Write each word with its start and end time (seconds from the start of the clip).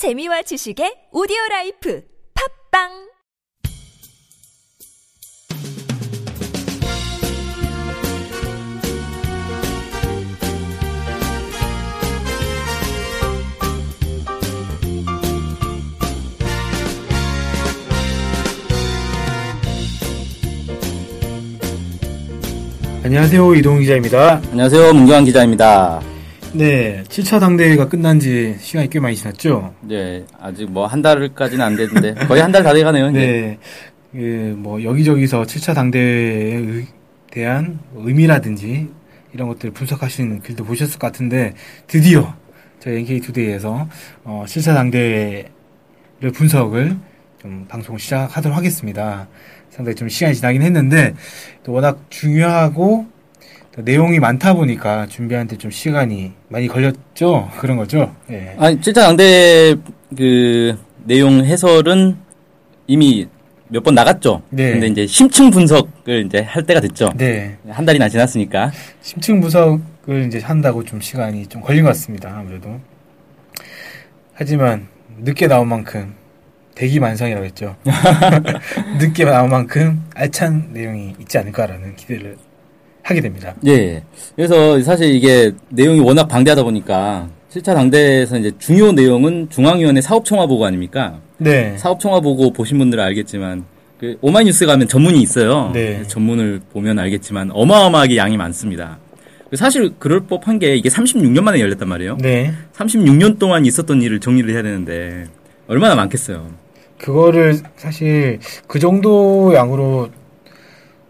재미와 0.00 0.40
지식의 0.40 1.12
오디오 1.12 1.36
라이프 1.50 2.02
팝빵 2.72 2.88
안녕하세요. 23.04 23.54
이동훈 23.54 23.80
기자입니다. 23.82 24.40
안녕하세요. 24.50 24.94
문경환 24.94 25.26
기자입니다. 25.26 26.00
네, 26.52 27.04
7차 27.08 27.38
당대회가 27.38 27.88
끝난 27.88 28.18
지 28.18 28.56
시간이 28.58 28.90
꽤 28.90 28.98
많이 28.98 29.14
지났죠? 29.14 29.72
네, 29.82 30.24
아직 30.40 30.68
뭐 30.70 30.86
한 30.86 31.00
달까지는 31.00 31.64
안 31.64 31.76
됐는데 31.76 32.14
거의 32.26 32.42
한 32.42 32.50
달 32.50 32.64
다 32.64 32.72
돼가네요. 32.74 33.10
네, 33.12 33.58
그, 34.12 34.54
뭐, 34.58 34.82
여기저기서 34.82 35.42
7차 35.42 35.74
당대회에 35.74 36.56
의- 36.56 36.86
대한 37.30 37.78
의미라든지 37.94 38.88
이런 39.32 39.46
것들을 39.48 39.72
분석하시는 39.72 40.40
글도 40.40 40.64
보셨을 40.64 40.98
것 40.98 41.06
같은데, 41.06 41.54
드디어 41.86 42.34
저희 42.80 42.98
NK투데이에서 42.98 43.88
어, 44.24 44.44
7차 44.48 44.74
당대회를 44.74 45.52
분석을 46.34 46.96
좀 47.40 47.64
방송 47.68 47.96
시작하도록 47.96 48.56
하겠습니다. 48.58 49.28
상당히 49.70 49.94
좀 49.94 50.08
시간이 50.08 50.34
지나긴 50.34 50.62
했는데, 50.62 51.14
또 51.62 51.70
워낙 51.72 52.04
중요하고 52.10 53.06
또 53.06 53.19
내용이 53.84 54.18
많다 54.20 54.54
보니까 54.54 55.06
준비하는데 55.06 55.56
좀 55.58 55.70
시간이 55.70 56.32
많이 56.48 56.66
걸렸죠? 56.68 57.50
그런 57.58 57.76
거죠? 57.76 58.14
예. 58.30 58.54
아니, 58.58 58.80
7차 58.80 58.94
당대 58.94 59.74
그 60.16 60.76
내용 61.04 61.44
해설은 61.44 62.16
이미 62.86 63.26
몇 63.68 63.84
번 63.84 63.94
나갔죠. 63.94 64.42
네. 64.50 64.72
근데 64.72 64.88
이제 64.88 65.06
심층 65.06 65.50
분석을 65.50 66.26
이제 66.26 66.40
할 66.40 66.64
때가 66.64 66.80
됐죠. 66.80 67.12
네. 67.16 67.56
한 67.68 67.84
달이나 67.86 68.08
지났으니까. 68.08 68.72
심층 69.00 69.40
분석을 69.40 70.26
이제 70.26 70.40
한다고 70.40 70.82
좀 70.84 71.00
시간이 71.00 71.46
좀 71.46 71.60
걸린 71.62 71.82
것 71.84 71.90
같습니다. 71.90 72.34
아무래도. 72.36 72.80
하지만 74.34 74.88
늦게 75.18 75.46
나온 75.46 75.68
만큼 75.68 76.14
대기만성이라고 76.74 77.44
했죠. 77.46 77.76
늦게 78.98 79.24
나온 79.24 79.50
만큼 79.50 80.02
알찬 80.14 80.70
내용이 80.72 81.14
있지 81.20 81.38
않을까라는 81.38 81.94
기대를 81.96 82.36
하게 83.10 83.20
됩니다. 83.20 83.54
예. 83.66 84.02
그래서 84.36 84.80
사실 84.82 85.14
이게 85.14 85.52
내용이 85.68 86.00
워낙 86.00 86.28
방대하다 86.28 86.62
보니까 86.62 87.28
7차 87.50 87.74
당대에서 87.74 88.38
이제 88.38 88.52
중요 88.58 88.92
내용은 88.92 89.48
중앙위원회 89.50 90.00
사업총화 90.00 90.46
보고 90.46 90.64
아닙니까? 90.64 91.18
네. 91.38 91.76
사업총화 91.76 92.20
보고 92.20 92.52
보신 92.52 92.78
분들은 92.78 93.02
알겠지만 93.02 93.64
그 93.98 94.16
오마이뉴스 94.20 94.64
가면 94.66 94.88
전문이 94.88 95.20
있어요. 95.20 95.70
네. 95.74 96.02
전문을 96.06 96.60
보면 96.72 96.98
알겠지만 96.98 97.50
어마어마하게 97.52 98.16
양이 98.16 98.36
많습니다. 98.36 98.98
사실 99.54 99.92
그럴 99.98 100.20
법한 100.20 100.60
게 100.60 100.76
이게 100.76 100.88
36년 100.88 101.42
만에 101.42 101.60
열렸단 101.60 101.88
말이에요. 101.88 102.16
네. 102.18 102.52
36년 102.74 103.38
동안 103.40 103.66
있었던 103.66 104.00
일을 104.00 104.20
정리를 104.20 104.54
해야 104.54 104.62
되는데 104.62 105.26
얼마나 105.66 105.96
많겠어요. 105.96 106.50
그거를 106.98 107.58
사실 107.76 108.38
그 108.68 108.78
정도 108.78 109.52
양으로 109.54 110.10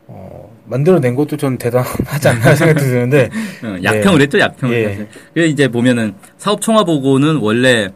어, 0.06 0.39
만들어낸 0.70 1.14
것도 1.14 1.36
전 1.36 1.58
대단하지 1.58 2.28
않나 2.28 2.54
생각도 2.54 2.80
드는데 2.84 3.28
어, 3.64 3.76
약평을 3.82 4.20
했죠, 4.22 4.38
약평을. 4.38 4.74
예. 4.76 4.88
사실. 4.88 5.08
그래서 5.34 5.48
이제 5.52 5.68
보면은 5.68 6.14
사업총화 6.38 6.84
보고는 6.84 7.36
원래 7.36 7.88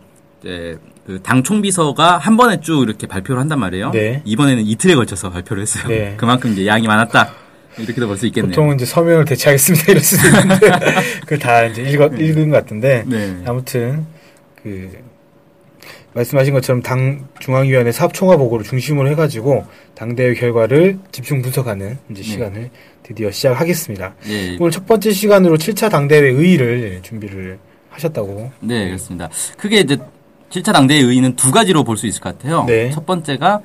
이제 0.42 0.76
그당 1.06 1.42
총비서가 1.42 2.18
한 2.18 2.36
번에 2.36 2.60
쭉 2.60 2.82
이렇게 2.82 3.06
발표를 3.06 3.40
한단 3.40 3.60
말이에요. 3.60 3.90
네. 3.90 4.22
이번에는 4.24 4.64
이틀에 4.64 4.94
걸쳐서 4.94 5.30
발표를 5.30 5.62
했어요. 5.62 5.88
네. 5.88 6.14
그만큼 6.18 6.52
이제 6.52 6.66
양이 6.66 6.86
많았다. 6.86 7.30
이렇게도 7.78 8.06
볼 8.06 8.16
수 8.16 8.26
있겠네요. 8.26 8.50
보통은 8.50 8.76
이제 8.76 8.84
서명을 8.86 9.24
대체하겠습니다 9.24 9.84
이럴 9.92 10.02
수도 10.02 10.28
있는데 10.28 10.70
그걸 11.22 11.38
다 11.38 11.64
이제 11.64 11.82
읽어, 11.82 12.06
읽은 12.06 12.50
것 12.50 12.56
같은데 12.58 13.04
네. 13.06 13.36
아무튼 13.46 14.06
그 14.62 14.92
말씀하신 16.14 16.54
것처럼 16.54 16.80
당 16.82 17.26
중앙위원회 17.40 17.90
사업총화 17.92 18.36
보고를 18.36 18.64
중심으로 18.64 19.08
해가지고 19.10 19.64
당대회 19.94 20.34
결과를 20.34 20.98
집중 21.12 21.42
분석하는 21.42 21.98
이제 22.10 22.22
시간을 22.22 22.70
드디어 23.02 23.30
시작하겠습니다. 23.30 24.14
예. 24.28 24.56
오늘 24.60 24.70
첫 24.70 24.86
번째 24.86 25.10
시간으로 25.12 25.56
7차 25.58 25.90
당대회 25.90 26.28
의의를 26.30 27.00
준비를 27.02 27.58
하셨다고. 27.90 28.50
네, 28.60 28.86
그렇습니다. 28.86 29.28
크게 29.58 29.80
이제 29.80 29.96
7차 30.50 30.72
당대회 30.72 31.00
의의는 31.00 31.34
두 31.36 31.50
가지로 31.50 31.82
볼 31.84 31.96
수 31.96 32.06
있을 32.06 32.20
것 32.20 32.38
같아요. 32.38 32.64
네. 32.64 32.90
첫 32.90 33.04
번째가 33.04 33.60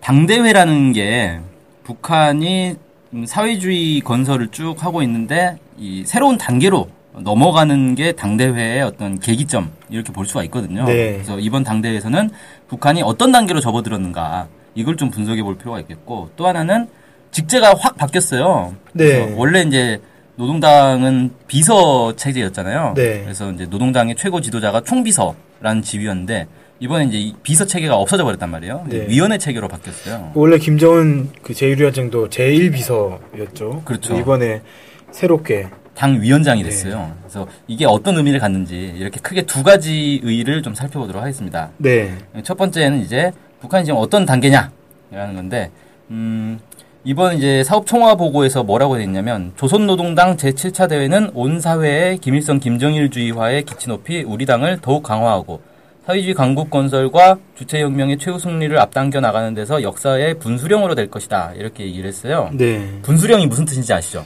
당대회라는 0.00 0.92
게 0.92 1.38
북한이 1.84 2.76
음, 3.14 3.26
사회주의 3.26 4.00
건설을 4.00 4.48
쭉 4.48 4.74
하고 4.78 5.02
있는데 5.02 5.58
이 5.76 6.04
새로운 6.06 6.38
단계로 6.38 6.88
넘어가는 7.14 7.94
게 7.94 8.12
당대회의 8.12 8.82
어떤 8.82 9.18
계기점 9.18 9.70
이렇게 9.90 10.12
볼 10.12 10.26
수가 10.26 10.44
있거든요. 10.44 10.84
네. 10.84 11.12
그래서 11.14 11.38
이번 11.38 11.62
당대회에서는 11.64 12.30
북한이 12.68 13.02
어떤 13.02 13.32
단계로 13.32 13.60
접어들었는가 13.60 14.48
이걸 14.74 14.96
좀 14.96 15.10
분석해 15.10 15.42
볼 15.42 15.58
필요가 15.58 15.80
있겠고 15.80 16.30
또 16.36 16.46
하나는 16.46 16.88
직제가 17.30 17.74
확 17.78 17.96
바뀌었어요. 17.96 18.74
네. 18.92 19.34
원래 19.36 19.62
이제 19.62 20.00
노동당은 20.36 21.32
비서 21.46 22.16
체제였잖아요. 22.16 22.94
네. 22.96 23.22
그래서 23.22 23.50
이제 23.52 23.66
노동당의 23.66 24.16
최고 24.16 24.40
지도자가 24.40 24.80
총비서라는 24.80 25.82
지위였는데 25.82 26.46
이번에 26.80 27.04
이제 27.04 27.18
이 27.18 27.34
비서 27.42 27.64
체계가 27.64 27.96
없어져 27.96 28.24
버렸단 28.24 28.50
말이에요. 28.50 28.86
네. 28.88 29.06
위원회 29.08 29.38
체계로 29.38 29.68
바뀌었어요. 29.68 30.32
원래 30.34 30.58
김정은 30.58 31.30
그 31.42 31.52
제1위원장도 31.52 32.30
제1비서였죠. 32.30 33.84
그렇죠. 33.84 34.16
이번에 34.16 34.62
새롭게 35.10 35.68
당 35.94 36.14
네. 36.14 36.22
위원장이 36.22 36.62
됐어요. 36.62 37.14
그래서 37.20 37.46
이게 37.66 37.84
어떤 37.86 38.16
의미를 38.16 38.40
갖는지 38.40 38.94
이렇게 38.96 39.20
크게 39.20 39.42
두 39.42 39.62
가지 39.62 40.20
의의를 40.22 40.62
좀 40.62 40.74
살펴보도록 40.74 41.22
하겠습니다. 41.22 41.70
네. 41.78 42.16
첫 42.42 42.56
번째는 42.56 43.00
이제 43.00 43.32
북한이 43.60 43.84
지금 43.84 43.98
어떤 44.00 44.24
단계냐라는 44.24 45.34
건데 45.34 45.70
음, 46.10 46.58
이번 47.04 47.36
이제 47.36 47.64
사업 47.64 47.86
총화 47.86 48.14
보고에서 48.14 48.62
뭐라고 48.62 48.96
돼 48.96 49.04
있냐면 49.04 49.52
조선노동당 49.56 50.36
제7차 50.36 50.88
대회는 50.88 51.30
온 51.34 51.60
사회의 51.60 52.18
김일성 52.18 52.58
김정일주의화에 52.60 53.62
기치 53.62 53.88
높이 53.88 54.22
우리 54.22 54.46
당을 54.46 54.78
더욱 54.80 55.02
강화하고 55.02 55.60
사회주의 56.06 56.34
강국 56.34 56.70
건설과 56.70 57.38
주체혁명의 57.56 58.18
최후 58.18 58.38
승리를 58.38 58.76
앞당겨 58.78 59.20
나가는 59.20 59.54
데서 59.54 59.82
역사의 59.82 60.38
분수령으로 60.40 60.94
될 60.94 61.08
것이다 61.08 61.52
이렇게 61.56 61.84
얘기를 61.84 62.08
했어요. 62.08 62.50
네. 62.52 63.00
분수령이 63.02 63.46
무슨 63.46 63.64
뜻인지 63.64 63.92
아시죠? 63.92 64.24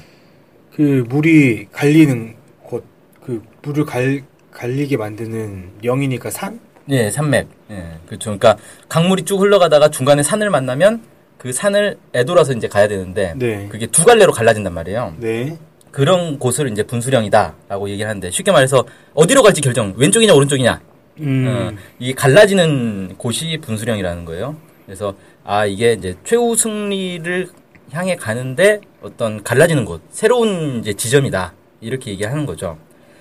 그 0.77 1.05
물이 1.09 1.69
갈리는 1.73 2.35
곳, 2.63 2.85
그 3.25 3.43
물을 3.63 3.87
갈, 3.87 4.23
갈리게 4.51 4.99
만드는 4.99 5.71
영이니까 5.83 6.31
산? 6.31 6.61
예, 6.91 7.11
산맥. 7.11 7.49
예, 7.71 7.99
그렇죠. 8.07 8.37
그러니까 8.37 8.59
강물이 8.91 9.23
쭉 9.23 9.41
흘러가다가 9.41 9.89
중간에 9.89 10.23
산을 10.23 10.51
만나면 10.51 11.01
그 11.39 11.51
산을 11.51 11.97
애돌아서 12.15 12.53
이제 12.53 12.69
가야 12.69 12.89
되는데 12.89 13.33
네. 13.37 13.69
그게 13.71 13.87
두 13.87 14.05
갈래로 14.05 14.33
갈라진단 14.33 14.75
말이에요. 14.75 15.15
네. 15.19 15.57
그런 15.91 16.39
곳을 16.39 16.71
이제 16.71 16.83
분수령이다라고 16.83 17.89
얘기를 17.89 18.07
하는데 18.07 18.31
쉽게 18.31 18.53
말해서 18.53 18.85
어디로 19.15 19.43
갈지 19.43 19.63
결정 19.63 19.95
왼쪽이냐 19.97 20.35
오른쪽이냐 20.35 20.81
음. 21.21 21.47
어, 21.49 21.81
이게 21.99 22.13
갈라지는 22.13 23.15
곳이 23.17 23.59
분수령이라는 23.63 24.27
거예요. 24.27 24.57
그래서 24.85 25.15
아 25.43 25.65
이게 25.65 25.95
이제 25.95 26.15
최후 26.23 26.55
승리를 26.55 27.49
향해 27.93 28.17
가는데 28.17 28.81
어떤 29.03 29.43
갈라지는 29.43 29.85
곳 29.85 30.03
새로운 30.11 30.81
이제 30.81 30.93
지점이다 30.93 31.53
이렇게 31.81 32.11
얘기하는 32.13 32.47
거죠. 32.47 32.79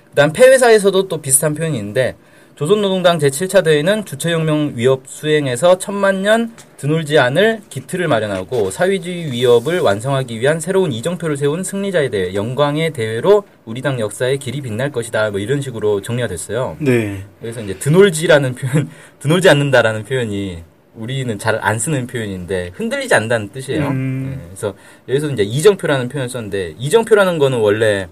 그다음 0.09 0.31
폐회사에서도 0.31 1.07
또 1.07 1.21
비슷한 1.21 1.53
표현이 1.53 1.77
있는데 1.77 2.15
조선노동당 2.55 3.19
제7차 3.19 3.65
대회는 3.65 4.05
주체혁명 4.05 4.73
위협 4.75 5.03
수행에서 5.07 5.77
천만 5.77 6.21
년 6.21 6.53
드놀지 6.77 7.19
않을 7.19 7.61
기틀을 7.69 8.07
마련하고 8.07 8.71
사회주의 8.71 9.29
위협을 9.29 9.81
완성하기 9.81 10.39
위한 10.39 10.61
새로운 10.61 10.93
이정표를 10.93 11.35
세운 11.35 11.65
승리자의 11.65 12.11
대회, 12.11 12.33
영광의 12.33 12.91
대회로 12.91 13.43
우리 13.65 13.81
당 13.81 13.99
역사의 13.99 14.37
길이 14.37 14.61
빛날 14.61 14.89
것이다. 14.93 15.31
뭐 15.31 15.41
이런 15.41 15.59
식으로 15.59 16.01
정리가 16.01 16.29
됐어요. 16.29 16.77
네. 16.79 17.25
그래서 17.41 17.59
이제 17.59 17.77
드놀지라는 17.77 18.55
표현, 18.55 18.89
드놀지 19.19 19.49
않는다라는 19.49 20.05
표현이 20.05 20.63
우리는 20.95 21.37
잘 21.39 21.55
안 21.61 21.79
쓰는 21.79 22.07
표현인데 22.07 22.71
흔들리지 22.73 23.13
않는다는 23.15 23.49
뜻이에요. 23.49 23.87
음. 23.87 24.37
예, 24.39 24.45
그래서 24.47 24.73
여기서 25.07 25.31
이제 25.31 25.43
이정표라는 25.43 26.09
표현을 26.09 26.29
썼는데 26.29 26.75
이정표라는 26.77 27.37
거는 27.39 27.59
원래 27.59 28.07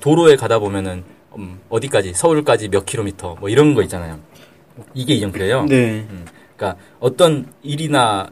도로에 0.00 0.36
가다 0.36 0.58
보면은 0.58 1.02
음, 1.38 1.60
어디까지 1.68 2.12
서울까지 2.14 2.68
몇 2.68 2.84
킬로미터 2.86 3.36
뭐 3.40 3.48
이런 3.48 3.74
거 3.74 3.82
있잖아요. 3.82 4.18
이게 4.94 5.14
이정표예요. 5.14 5.64
네. 5.66 6.06
그러니까 6.56 6.80
어떤 7.00 7.46
일이나 7.62 8.28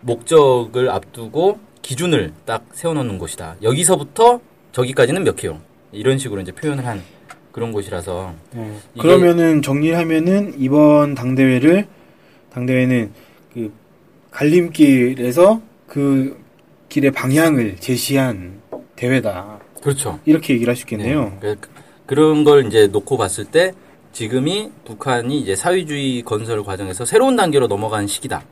목적을 0.00 0.90
앞두고 0.90 1.58
기준을 1.82 2.32
딱 2.44 2.64
세워놓는 2.72 3.18
곳이다. 3.18 3.56
여기서부터 3.62 4.40
저기까지는 4.72 5.24
몇 5.24 5.36
킬로 5.36 5.58
이런 5.92 6.18
식으로 6.18 6.40
이제 6.40 6.52
표현을 6.52 6.86
한 6.86 7.02
그런 7.52 7.72
곳이라서 7.72 8.34
어, 8.54 8.80
그러면은 8.98 9.60
정리하면은 9.62 10.54
이번 10.58 11.14
당대회를 11.14 11.86
당대회는 12.52 13.12
그 13.52 13.72
갈림길에서 14.30 15.60
그 15.86 16.36
길의 16.88 17.10
방향을 17.12 17.76
제시한 17.76 18.60
대회다. 18.96 19.58
그렇죠. 19.82 20.18
이렇게 20.24 20.54
얘기를 20.54 20.70
할 20.70 20.76
수 20.76 20.82
있겠네요. 20.82 21.36
네. 21.40 21.54
그- 21.60 21.68
그런 22.06 22.44
걸 22.44 22.66
이제 22.66 22.86
놓고 22.88 23.16
봤을 23.16 23.44
때 23.44 23.72
지금이 24.12 24.70
북한이 24.84 25.38
이제 25.40 25.54
사회주의 25.54 26.22
건설 26.22 26.62
과정에서 26.64 27.04
새로운 27.04 27.36
단계로 27.36 27.68
넘어가는 27.68 28.06
시기다. 28.08 28.42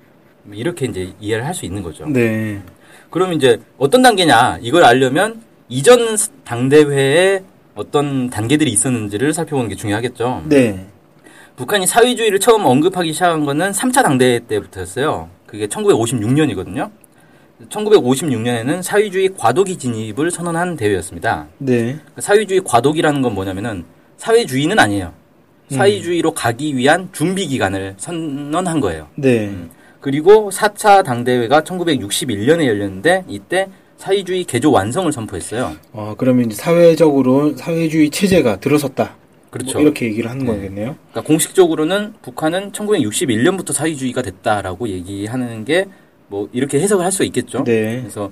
이렇게 0.53 0.87
이제 0.87 1.13
이해를 1.21 1.45
할 1.45 1.53
수 1.55 1.67
있는 1.67 1.83
거죠. 1.83 2.07
네. 2.07 2.63
그럼 3.11 3.33
이제 3.33 3.61
어떤 3.77 4.03
단계냐 4.03 4.59
이걸 4.63 4.85
알려면 4.85 5.43
이전 5.69 6.17
당대회에 6.45 7.43
어떤 7.75 8.31
단계들이 8.31 8.71
있었는지를 8.71 9.33
살펴보는 9.33 9.69
게 9.69 9.75
중요하겠죠. 9.75 10.45
네. 10.49 10.87
북한이 11.59 11.89
사회주의를 11.89 12.39
처음 12.39 12.65
언급하기 12.67 13.13
시작한 13.13 13.45
거는 13.45 13.73
3차 13.73 14.05
당대회 14.05 14.39
때부터였어요. 14.39 15.29
그게 15.45 15.67
1956년이거든요. 15.67 16.89
1956년에는 17.69 18.81
사회주의 18.81 19.29
과도기 19.37 19.77
진입을 19.77 20.31
선언한 20.31 20.77
대회였습니다. 20.77 21.49
네. 21.59 21.99
그 22.15 22.21
사회주의 22.21 22.61
과도기라는 22.63 23.23
건 23.23 23.35
뭐냐면은 23.35 23.85
사회주의는 24.19 24.79
아니에요. 24.79 25.13
사회주의로 25.69 26.31
가기 26.31 26.77
위한 26.77 27.09
준비 27.13 27.49
기간을 27.49 27.95
선언한 27.97 28.79
거예요. 28.79 29.09
네. 29.17 29.53
그리고 29.99 30.51
4차 30.51 31.05
당대회가 31.05 31.63
1961년에 31.63 32.67
열렸는데 32.67 33.25
이때 33.27 33.67
사회주의 33.97 34.45
개조 34.45 34.71
완성을 34.71 35.11
선포했어요. 35.11 35.73
어, 35.93 36.15
그러면 36.17 36.47
이제 36.47 36.63
사회적으로 36.63 37.57
사회주의 37.57 38.11
체제가 38.11 38.61
들어섰다. 38.61 39.17
그렇죠. 39.51 39.79
뭐 39.79 39.83
이렇게 39.83 40.07
얘기를 40.07 40.31
하는 40.31 40.45
네. 40.45 40.53
거겠네요. 40.53 40.97
그러니까 41.11 41.23
공식적으로는 41.23 42.15
북한은 42.23 42.73
1961년부터 42.73 43.73
사회주의가 43.73 44.23
됐다라고 44.23 44.89
얘기하는 44.89 45.65
게 45.65 45.87
뭐 46.29 46.49
이렇게 46.53 46.81
해석을 46.81 47.05
할 47.05 47.13
수 47.13 47.25
있겠죠. 47.25 47.65
네. 47.65 48.01
그래서 48.01 48.31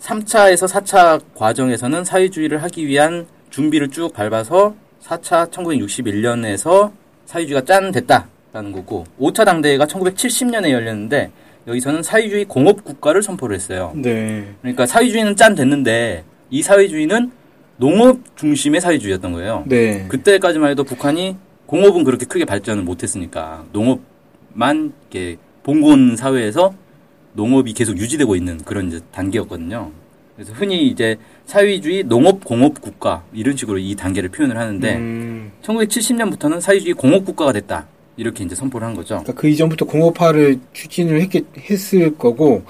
3차에서 0.00 0.68
4차 0.68 1.20
과정에서는 1.34 2.04
사회주의를 2.04 2.62
하기 2.64 2.86
위한 2.86 3.26
준비를 3.50 3.88
쭉 3.90 4.12
밟아서 4.12 4.74
4차 5.02 5.50
1961년에서 5.50 6.90
사회주의가 7.24 7.64
짠 7.64 7.92
됐다라는 7.92 8.72
거고 8.72 9.04
5차 9.18 9.44
당대회가 9.44 9.86
1970년에 9.86 10.70
열렸는데 10.70 11.30
여기서는 11.66 12.02
사회주의 12.02 12.44
공업 12.44 12.84
국가를 12.84 13.22
선포를 13.22 13.56
했어요. 13.56 13.92
네. 13.94 14.46
그러니까 14.60 14.86
사회주의는 14.86 15.36
짠 15.36 15.54
됐는데 15.54 16.24
이 16.50 16.62
사회주의는 16.62 17.30
농업 17.78 18.18
중심의 18.36 18.80
사회주의였던 18.80 19.32
거예요. 19.32 19.64
네. 19.66 20.06
그때까지만 20.08 20.70
해도 20.70 20.84
북한이 20.84 21.36
공업은 21.66 22.04
그렇게 22.04 22.24
크게 22.26 22.44
발전을 22.44 22.82
못했으니까 22.84 23.64
농업만 23.72 24.92
이렇게 25.10 25.36
봉건 25.62 26.16
사회에서 26.16 26.74
농업이 27.34 27.72
계속 27.74 27.98
유지되고 27.98 28.34
있는 28.36 28.58
그런 28.58 28.88
이제 28.88 29.00
단계였거든요. 29.12 29.90
그래서 30.36 30.52
흔히 30.52 30.86
이제 30.88 31.16
사회주의 31.46 32.02
농업 32.04 32.44
공업 32.44 32.80
국가 32.80 33.24
이런 33.32 33.56
식으로 33.56 33.78
이 33.78 33.94
단계를 33.94 34.28
표현을 34.28 34.56
하는데 34.56 34.96
음, 34.96 35.52
1970년부터는 35.62 36.60
사회주의 36.60 36.94
공업 36.94 37.24
국가가 37.24 37.52
됐다 37.52 37.86
이렇게 38.16 38.44
이제 38.44 38.54
선포를 38.54 38.86
한 38.86 38.94
거죠. 38.94 39.16
그러니까 39.16 39.32
그 39.34 39.48
이전부터 39.48 39.86
공업화를 39.86 40.60
추진을 40.72 41.20
했겠, 41.22 41.44
했을 41.70 42.16
거고 42.16 42.64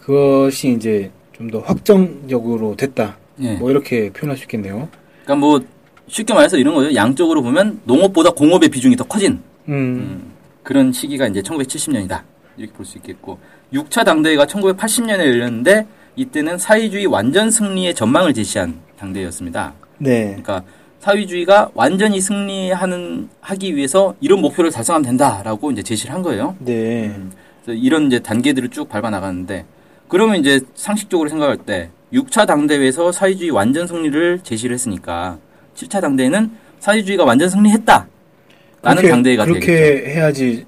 그것이 0.00 0.72
이제 0.72 1.10
좀 1.32 1.50
더 1.50 1.58
확정적으로 1.60 2.76
됐다. 2.76 3.16
예. 3.40 3.54
뭐 3.54 3.70
이렇게 3.70 4.10
표현할 4.10 4.36
수 4.36 4.44
있겠네요. 4.44 4.88
그러니까 5.24 5.46
뭐 5.46 5.60
쉽게 6.08 6.34
말해서 6.34 6.56
이런 6.58 6.74
거죠. 6.74 6.94
양적으로 6.94 7.42
보면 7.42 7.80
농업보다 7.84 8.30
공업의 8.30 8.68
비중이 8.68 8.96
더 8.96 9.04
커진 9.04 9.40
음. 9.68 10.32
그런 10.62 10.92
시기가 10.92 11.26
이제 11.28 11.40
1970년이다. 11.42 12.20
이렇게 12.56 12.72
볼 12.74 12.84
수 12.84 12.98
있겠고. 12.98 13.38
6차 13.72 14.04
당대회가 14.04 14.44
1980년에 14.46 15.18
열렸는데 15.20 15.86
이때는 16.16 16.58
사회주의 16.58 17.06
완전 17.06 17.50
승리의 17.50 17.94
전망을 17.94 18.34
제시한 18.34 18.74
당대회였습니다. 18.98 19.72
네. 19.98 20.26
그러니까 20.26 20.62
사회주의가 21.00 21.70
완전히 21.74 22.20
승리하는 22.20 23.28
하기 23.40 23.74
위해서 23.74 24.14
이런 24.20 24.40
목표를 24.40 24.70
달성하면 24.70 25.04
된다라고 25.06 25.70
이제 25.72 25.82
제시를 25.82 26.14
한 26.14 26.22
거예요. 26.22 26.54
네. 26.60 27.16
그래서 27.64 27.80
이런 27.80 28.06
이제 28.08 28.18
단계들을 28.18 28.68
쭉 28.68 28.88
밟아 28.88 29.08
나가는데 29.10 29.64
그러면 30.08 30.36
이제 30.36 30.60
상식적으로 30.74 31.28
생각할 31.30 31.56
때 31.56 31.88
6차 32.12 32.46
당대회에서 32.46 33.10
사회주의 33.12 33.50
완전 33.50 33.86
승리를 33.86 34.40
제시를 34.42 34.74
했으니까 34.74 35.38
7차 35.74 36.00
당대회는 36.00 36.50
사회주의가 36.80 37.24
완전 37.24 37.48
승리했다. 37.48 38.06
라는 38.82 39.08
당대회가 39.08 39.44
그렇게 39.44 39.66
되겠죠. 39.66 40.10
해야지 40.10 40.66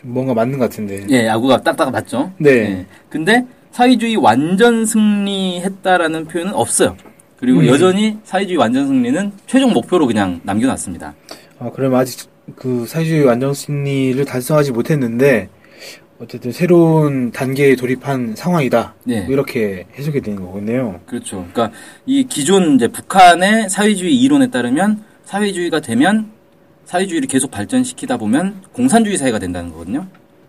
좀 0.00 0.12
뭔가 0.12 0.34
맞는 0.34 0.58
것 0.58 0.66
같은데. 0.70 1.06
예, 1.10 1.26
야구가 1.26 1.62
딱딱 1.62 1.90
맞죠? 1.90 2.30
네. 2.38 2.50
예. 2.50 2.86
근데 3.08 3.44
사회주의 3.72 4.16
완전 4.16 4.84
승리했다라는 4.86 6.26
표현은 6.26 6.52
없어요. 6.54 6.96
그리고 7.38 7.60
음. 7.60 7.66
여전히 7.66 8.18
사회주의 8.22 8.56
완전 8.56 8.86
승리는 8.86 9.32
최종 9.46 9.72
목표로 9.72 10.06
그냥 10.06 10.40
남겨놨습니다. 10.44 11.14
아, 11.58 11.70
그럼 11.70 11.94
아직 11.94 12.28
그 12.54 12.84
사회주의 12.86 13.24
완전 13.24 13.54
승리를 13.54 14.22
달성하지 14.26 14.72
못했는데 14.72 15.48
어쨌든 16.20 16.52
새로운 16.52 17.32
단계에 17.32 17.74
돌입한 17.74 18.36
상황이다. 18.36 18.94
네. 19.04 19.22
뭐 19.22 19.32
이렇게 19.32 19.86
해석이 19.98 20.20
되는 20.20 20.44
거겠네요. 20.44 21.00
그렇죠. 21.06 21.46
그러니까 21.52 21.76
이 22.06 22.24
기존 22.24 22.76
이제 22.76 22.88
북한의 22.88 23.68
사회주의 23.68 24.14
이론에 24.14 24.50
따르면 24.50 25.02
사회주의가 25.24 25.80
되면 25.80 26.30
사회주의를 26.84 27.26
계속 27.28 27.50
발전시키다 27.50 28.16
보면 28.16 28.62
공산주의 28.72 29.16
사회가 29.16 29.38
된다는 29.38 29.70
거거든요. 29.70 30.06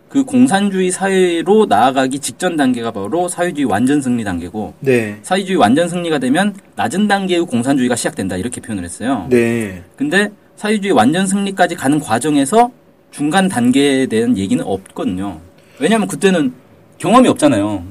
그 0.08 0.24
공산주의 0.24 0.92
사회로 0.92 1.66
나아가기 1.66 2.20
직전 2.20 2.56
단계가 2.56 2.92
바로 2.92 3.28
사회주의 3.28 3.66
완전 3.66 4.02
승리 4.02 4.24
단계고 4.24 4.76
네. 4.80 5.18
사회주의 5.24 5.58
완전 5.58 5.90
승리가 5.90 6.20
되면 6.20 6.54
낮은 6.76 7.08
단계의 7.08 7.42
공산주의가 7.46 7.96
시작된다 7.96 8.38
이렇게 8.38 8.62
표현을 8.62 8.84
했어요. 8.84 9.28
네. 9.30 9.84
근데 9.98 10.30
사회주의 10.56 10.94
완전 10.94 11.26
승리까지 11.26 11.76
가는 11.76 12.00
과정에서 12.00 12.72
중간 13.12 13.48
단계에 13.50 14.06
대한 14.06 14.38
얘기는 14.38 14.64
없거든요. 14.64 15.40
왜냐하면 15.80 16.08
그때는 16.08 16.54
경험이 16.98 17.28
없잖아요. 17.30 17.84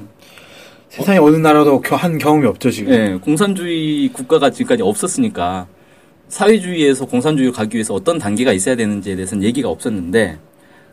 세상에 0.89 1.17
어 1.19 1.29
느 1.29 1.35
나라도 1.37 1.81
겨- 1.81 1.95
한 1.95 2.17
경험이 2.17 2.47
없죠, 2.47 2.71
지금. 2.71 2.93
예, 2.93 3.17
공산주의 3.21 4.07
국가가 4.09 4.49
지금까지 4.49 4.81
없었으니까 4.81 5.67
사회주의에서 6.29 7.05
공산주의로 7.05 7.53
가기 7.53 7.75
위해서 7.75 7.93
어떤 7.93 8.17
단계가 8.17 8.51
있어야 8.53 8.75
되는지에 8.75 9.15
대해서는 9.15 9.43
얘기가 9.43 9.69
없었는데 9.69 10.37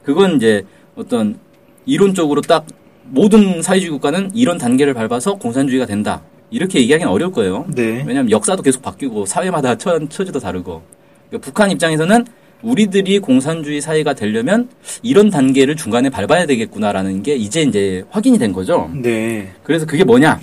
그건 0.03 0.37
이제 0.37 0.65
어떤 0.97 1.39
이론적으로 1.87 2.41
딱 2.43 2.67
모든 3.05 3.63
사회주의 3.63 3.91
국가는 3.91 4.31
이런 4.34 4.58
단계를 4.58 4.93
밟아서 4.94 5.34
공산주의가 5.37 5.87
된다. 5.87 6.22
이렇게 6.51 6.81
얘기하기는 6.81 7.11
어려울 7.11 7.32
거예요. 7.32 7.65
네. 7.75 8.05
왜냐하면 8.06 8.31
역사도 8.31 8.63
계속 8.63 8.82
바뀌고 8.82 9.25
사회마다 9.25 9.77
처, 9.79 9.99
처지도 10.08 10.39
다르고 10.39 10.82
그러니까 11.31 11.46
북한 11.46 11.70
입장에서는 11.70 12.27
우리들이 12.63 13.19
공산주의 13.19 13.81
사회가 13.81 14.15
되려면 14.15 14.69
이런 15.03 15.31
단계를 15.31 15.77
중간에 15.77 16.09
밟아야 16.11 16.47
되겠구나라는 16.47 17.23
게 17.23 17.35
이제 17.35 17.63
이제 17.63 18.05
확인이 18.11 18.39
된 18.39 18.53
거죠. 18.53 18.91
네. 18.95 19.53
그래서 19.63 19.85
그게 19.87 20.05
뭐냐? 20.05 20.41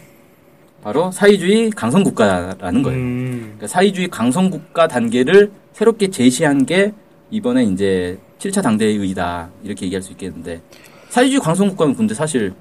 바로 0.81 1.11
사회주의 1.11 1.69
강성 1.71 2.03
국가라는 2.03 2.83
거예요. 2.83 2.99
음, 2.99 3.39
그러니까 3.41 3.67
사회주의 3.67 4.07
강성 4.07 4.49
국가 4.49 4.87
단계를 4.87 5.51
새롭게 5.73 6.09
제시한 6.09 6.65
게 6.65 6.93
이번에 7.31 7.63
이제 7.63 8.17
7차 8.39 8.61
당대회의다 8.63 9.49
이렇게 9.63 9.85
얘기할 9.85 10.01
수 10.01 10.11
있겠는데 10.13 10.61
사회주의 11.09 11.39
강성 11.41 11.67
국가는 11.69 11.93
근데 11.95 12.13
사실 12.13 12.53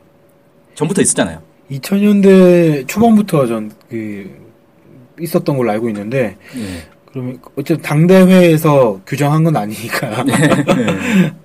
전부터 0.75 1.03
있었잖아요. 1.03 1.41
2000년대 1.71 2.89
초반부터 2.89 3.47
전 3.47 3.71
그 3.89 4.49
있었던 5.21 5.57
걸로 5.57 5.71
알고 5.73 5.89
있는데 5.89 6.37
예. 6.57 6.83
그러면 7.19 7.39
어쨌든 7.57 7.83
당대회에서 7.83 9.01
규정한 9.07 9.43
건 9.43 9.57
아니니까. 9.57 10.23
네. 10.25 10.33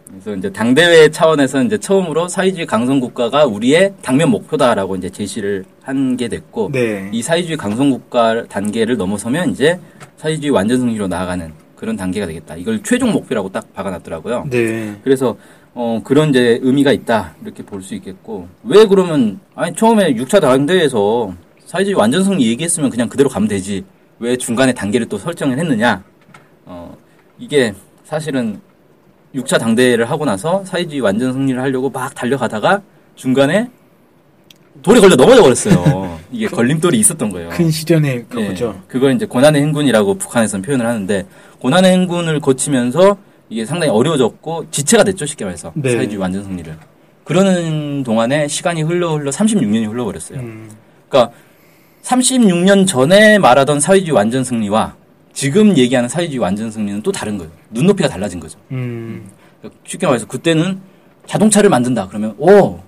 그래서 0.08 0.36
이제 0.38 0.52
당대회 0.52 1.10
차원에서 1.10 1.64
이제 1.64 1.78
처음으로 1.80 2.28
사회주의 2.28 2.68
강성 2.68 3.00
국가가 3.00 3.46
우리의 3.46 3.94
당면 4.04 4.30
목표다라고 4.30 4.96
이제 4.96 5.10
제시를 5.10 5.66
한 5.82 6.16
게 6.16 6.28
됐고 6.28 6.70
네. 6.72 7.10
이 7.12 7.22
사회주의 7.24 7.58
강성 7.58 7.90
국가 7.90 8.46
단계를 8.46 8.98
넘어서면 8.98 9.50
이제 9.52 9.80
사회주의 10.18 10.52
완전 10.52 10.80
승리로 10.80 11.08
나아가는 11.08 11.52
그런 11.76 11.96
단계가 11.98 12.28
되겠다. 12.28 12.56
이걸 12.56 12.82
최종 12.84 13.12
목표라고 13.12 13.50
딱 13.52 13.74
박아놨더라고요. 13.74 14.46
네. 14.52 14.96
그래서 15.04 15.36
어 15.74 16.00
그런 16.04 16.30
이제 16.30 16.60
의미가 16.62 16.92
있다 16.92 17.34
이렇게 17.44 17.64
볼 17.64 17.82
수 17.82 17.96
있겠고 17.96 18.48
왜 18.64 18.86
그러면 18.86 19.40
아니 19.56 19.76
처음에 19.76 20.14
6차 20.14 20.40
당대회에서 20.40 21.34
사회주의 21.66 21.96
완전 21.96 22.24
승리 22.24 22.46
얘기했으면 22.50 22.92
그냥 22.92 23.10
그대로 23.10 23.28
가면 23.28 23.48
되지 23.50 23.84
왜 24.20 24.38
중간에 24.38 24.74
단계를 24.74 25.08
또 25.08 25.18
설정을 25.18 25.58
했느냐 25.58 26.04
어 26.66 26.96
이게 27.40 27.74
사실은 28.04 28.62
6차 29.36 29.60
당대회를 29.60 30.10
하고 30.10 30.26
나서 30.26 30.64
사회주의 30.66 31.02
완전 31.02 31.34
승리를 31.34 31.60
하려고 31.60 31.90
막 31.90 32.14
달려가다가 32.14 32.82
중간에 33.16 33.70
돌에 34.82 35.00
걸려 35.00 35.16
넘어져 35.16 35.42
버렸어요 35.42 36.20
이게 36.32 36.48
걸림돌이 36.48 36.98
있었던 37.00 37.30
거예요 37.32 37.50
큰 37.50 37.70
시련의 37.70 38.16
예, 38.16 38.22
그거죠. 38.24 38.82
그걸 38.88 39.14
이제 39.14 39.26
고난의 39.26 39.62
행군이라고 39.62 40.16
북한에서는 40.16 40.64
표현을 40.64 40.86
하는데 40.86 41.26
고난의 41.60 41.92
행군을 41.92 42.40
거치면서 42.40 43.18
이게 43.50 43.66
상당히 43.66 43.92
어려워졌고 43.92 44.72
지체가 44.72 45.04
됐죠 45.04 45.26
쉽게 45.26 45.46
말해서 45.46 45.72
네. 45.76 45.92
사회주의 45.92 46.18
완전 46.18 46.44
승리를 46.44 46.76
그러는 47.24 48.04
동안에 48.04 48.48
시간이 48.48 48.82
흘러 48.84 49.16
흘러 49.16 49.32
36년이 49.32 49.90
흘러버렸어요. 49.90 50.40
음, 50.40 50.70
그러니까 51.08 51.34
36년 52.04 52.86
전에 52.88 53.40
말하던 53.40 53.80
사회주의 53.80 54.12
완전 54.12 54.44
승리와 54.44 54.96
지금 55.34 55.76
얘기하는 55.78 56.10
사회주의 56.10 56.38
완전 56.40 56.70
승리는 56.70 57.02
또 57.02 57.12
다른 57.12 57.38
거예요. 57.38 57.52
눈높이가 57.72 58.08
달라진 58.08 58.40
거죠. 58.40 58.60
음, 58.72 59.30
그러니까 59.60 59.80
쉽게 59.88 60.06
말해서 60.06 60.28
그때는 60.28 60.80
자동차를 61.26 61.70
만든다 61.70 62.08
그러면 62.10 62.36
오 62.38 62.80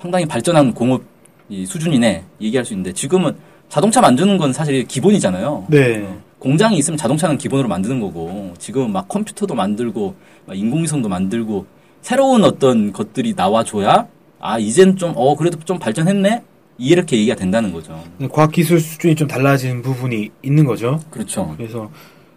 상당히 0.00 0.26
발전한 0.26 0.74
공업 0.74 1.02
이 1.48 1.64
수준이네 1.66 2.24
얘기할 2.42 2.64
수 2.64 2.74
있는데 2.74 2.92
지금은 2.92 3.34
자동차 3.68 4.00
만드는 4.00 4.36
건 4.38 4.52
사실 4.52 4.86
기본이잖아요. 4.86 5.66
네. 5.68 6.02
어, 6.06 6.20
공장이 6.38 6.76
있으면 6.78 6.96
자동차는 6.96 7.36
기본으로 7.38 7.68
만드는 7.68 8.00
거고 8.00 8.54
지금은 8.58 8.92
막 8.92 9.08
컴퓨터도 9.08 9.54
만들고 9.54 10.14
막 10.46 10.56
인공위성도 10.56 11.08
만들고 11.08 11.66
새로운 12.02 12.44
어떤 12.44 12.92
것들이 12.92 13.34
나와줘야 13.34 14.06
아 14.38 14.58
이젠 14.58 14.96
좀 14.96 15.14
어 15.16 15.34
그래도 15.36 15.58
좀 15.64 15.78
발전했네 15.80 16.42
이렇게 16.78 17.16
얘기가 17.16 17.34
된다는 17.34 17.72
거죠. 17.72 18.02
과학 18.30 18.52
기술 18.52 18.80
수준이 18.80 19.16
좀 19.16 19.26
달라진 19.26 19.82
부분이 19.82 20.30
있는 20.42 20.64
거죠. 20.64 21.00
그렇죠. 21.10 21.54
그래서 21.56 21.90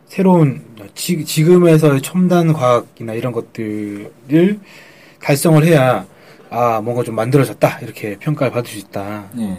새로운 0.07 0.61
지, 0.95 1.23
지금에서의 1.23 2.01
첨단 2.01 2.51
과학이나 2.51 3.13
이런 3.13 3.31
것들을 3.31 4.59
달성을 5.21 5.63
해야 5.63 6.05
아 6.49 6.81
뭔가 6.81 7.03
좀 7.03 7.15
만들어졌다 7.15 7.79
이렇게 7.79 8.17
평가를 8.17 8.51
받을 8.51 8.69
수 8.69 8.79
있다. 8.79 9.29
네. 9.33 9.57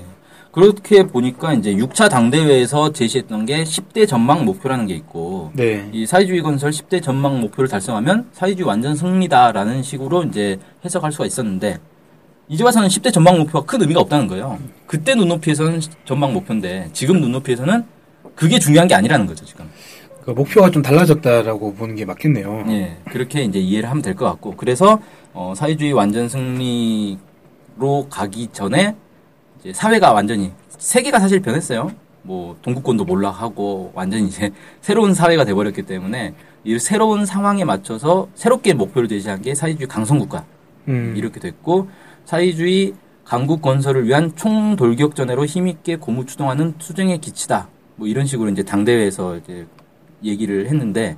그렇게 0.51 1.05
보니까 1.05 1.55
이제 1.55 1.73
6차 1.73 2.11
당대회에서 2.11 2.93
제시했던 2.93 3.47
게 3.47 3.65
10대 3.65 4.07
전망 4.07 4.45
목표라는 4.45 4.87
게 4.87 4.95
있고 4.95 5.51
네. 5.55 5.89
이 5.93 6.05
사회주의 6.05 6.43
건설 6.43 6.71
10대 6.71 7.03
전망 7.03 7.41
목표를 7.41 7.71
달성하면 7.71 8.29
사회주의 8.33 8.69
완전 8.69 8.95
승리다라는 8.95 9.83
식으로 9.83 10.25
이제 10.25 10.59
해석할 10.85 11.11
수가 11.13 11.25
있었는데 11.25 11.79
이제 12.53 12.63
와서는 12.65 12.89
10대 12.89 13.11
전망 13.11 13.39
목표가 13.39 13.65
큰 13.65 13.81
의미가 13.81 14.01
없다는 14.01 14.27
거예요. 14.29 14.59
그때 14.87 15.15
눈높이에서는 15.15 15.81
전망 16.05 16.35
목표인데 16.35 16.91
지금 16.93 17.19
눈높이에서는 17.19 17.83
그게 18.37 18.59
중요한 18.59 18.87
게 18.87 18.95
아니라는 18.95 19.27
거죠, 19.27 19.43
지금. 19.47 19.65
그 20.23 20.33
목표가 20.33 20.71
좀 20.71 20.83
달라졌다라고 20.83 21.73
보는 21.75 21.97
게 21.97 22.05
맞겠네요. 22.05 22.65
예. 22.69 22.99
그렇게 23.11 23.43
이제 23.43 23.59
이해를 23.59 23.89
하면 23.89 24.03
될 24.03 24.15
것 24.15 24.27
같고. 24.27 24.55
그래서 24.59 25.01
어, 25.33 25.55
사회주의 25.57 25.95
완전 25.95 26.29
승리로 26.29 27.17
가기 28.11 28.49
전에 28.53 28.97
이제 29.61 29.73
사회가 29.73 30.13
완전히 30.13 30.53
세계가 30.79 31.21
사실 31.21 31.41
변했어요. 31.41 31.91
뭐 32.21 32.55
동구권도 32.61 33.07
몰락하고 33.07 33.93
완전히 33.95 34.27
이제 34.29 34.51
새로운 34.83 35.15
사회가 35.15 35.47
돼버렸기 35.47 35.85
때문에 35.85 36.35
이 36.65 36.79
새로운 36.79 37.25
상황에 37.25 37.65
맞춰서 37.65 38.29
새롭게 38.35 38.75
목표를 38.75 39.09
제시한 39.09 39.41
게 39.41 39.55
사회주의 39.55 39.89
강성국가 39.89 40.45
음, 40.89 41.15
이렇게 41.17 41.41
됐고 41.41 41.89
사회주의 42.25 42.95
강국 43.25 43.63
건설을 43.63 44.07
위한 44.07 44.35
총돌격전으로 44.37 45.47
힘있게 45.47 45.97
고무추동하는 45.97 46.75
투쟁의 46.79 47.19
기치다. 47.19 47.69
뭐 47.97 48.07
이런 48.09 48.27
식으로 48.27 48.51
이제 48.51 48.63
당대회에서 48.63 49.37
이제 49.39 49.67
얘기를 50.25 50.67
했는데 50.69 51.17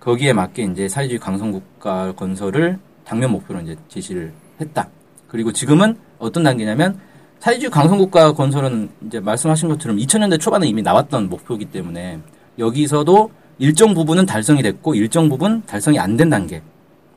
거기에 0.00 0.32
맞게 0.32 0.62
이제 0.64 0.88
사회주의 0.88 1.18
강성국가 1.18 2.12
건설을 2.12 2.78
당면 3.04 3.30
목표로 3.32 3.60
이제 3.60 3.76
제시를 3.88 4.32
했다. 4.60 4.88
그리고 5.26 5.52
지금은 5.52 5.96
어떤 6.18 6.42
단계냐면 6.42 6.98
사회주의 7.38 7.70
강성국가 7.70 8.32
건설은 8.32 8.90
이제 9.06 9.20
말씀하신 9.20 9.68
것처럼 9.68 9.96
2000년대 9.98 10.40
초반에 10.40 10.66
이미 10.66 10.82
나왔던 10.82 11.28
목표이기 11.28 11.66
때문에 11.66 12.18
여기서도 12.58 13.30
일정 13.58 13.94
부분은 13.94 14.26
달성이 14.26 14.62
됐고 14.62 14.94
일정 14.94 15.28
부분 15.28 15.62
달성이 15.66 15.98
안 15.98 16.16
된 16.16 16.28
단계 16.30 16.62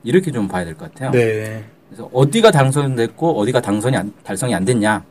이렇게 0.04 0.30
좀 0.30 0.48
봐야 0.48 0.64
될 0.64 0.74
것 0.74 0.92
같아요. 0.92 1.10
네. 1.12 1.64
그래서 1.92 2.08
어디가 2.14 2.50
당선됐고 2.50 3.38
어디가 3.38 3.60
당선이 3.60 3.94
안- 3.96 4.12
달성이 4.24 4.54
안 4.54 4.64
됐냐? 4.64 5.04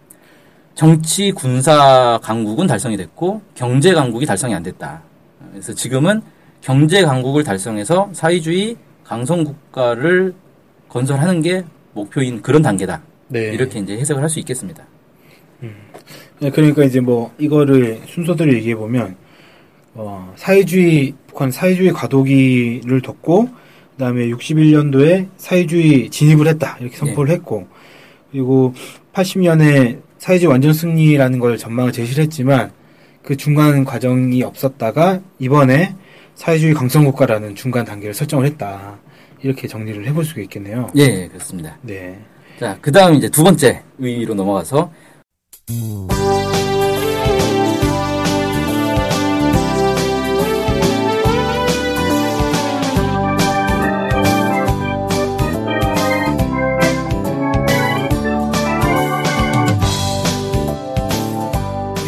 정치 0.74 1.32
군사 1.32 2.20
강국은 2.24 2.66
달성이 2.66 2.98
됐고 2.98 3.42
경제 3.54 3.94
강국이 3.94 4.26
달성이 4.26 4.56
안 4.56 4.64
됐다. 4.64 5.02
그래서 5.52 5.74
지금은 5.74 6.22
경제 6.62 7.04
강국을 7.04 7.44
달성해서 7.44 8.10
사회주의 8.14 8.76
강성 9.04 9.44
국가를 9.44 10.34
건설하는 10.90 11.42
게 11.44 11.64
목표인 11.94 12.42
그런 12.42 12.62
단계다. 12.64 13.02
네. 13.28 13.52
이렇게 13.54 13.80
이제 13.80 13.98
해석을 13.98 14.24
할 14.24 14.30
수 14.30 14.40
있겠습니다. 14.40 14.84
네, 16.40 16.50
그러니까 16.50 16.84
이제 16.84 17.00
뭐 17.00 17.32
이거를 17.38 18.02
순서대로 18.08 18.52
얘기해 18.56 18.76
보면 18.76 19.16
어, 19.94 20.34
사회주의 20.36 21.14
북한 21.28 21.52
사회주의 21.52 21.92
과도기를 21.94 23.02
뒀고 23.02 23.50
그다음에 24.02 24.28
61년도에 24.30 25.28
사회주의 25.38 26.10
진입을 26.10 26.48
했다 26.48 26.78
이렇게 26.80 26.98
선포를 26.98 27.32
했고 27.36 27.68
그리고 28.32 28.74
80년에 29.14 30.02
사회주의 30.18 30.50
완전 30.50 30.74
승리라는 30.74 31.38
걸 31.38 31.58
전망을 31.58 31.92
제시를 31.92 32.24
했지만 32.24 32.72
그 33.22 33.38
중간 33.38 33.86
과정이 33.86 34.42
없었다가 34.42 35.22
이번에 35.38 35.96
사회주의 36.34 36.74
강성 36.74 37.06
국가라는 37.06 37.54
중간 37.54 37.86
단계를 37.86 38.16
설정을 38.16 38.48
했다 38.48 38.98
이렇게 39.44 39.68
정리를 39.68 40.08
해볼 40.08 40.26
수가 40.26 40.42
있겠네요. 40.42 40.90
예, 40.96 41.28
그렇습니다. 41.28 41.78
네. 41.82 42.20
자, 42.60 42.78
그 42.82 42.92
다음 42.92 43.16
이제 43.16 43.30
두 43.30 43.44
번째 43.44 43.84
의의로 44.00 44.34
넘어가서 44.34 44.92